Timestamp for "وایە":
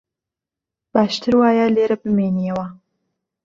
1.39-1.65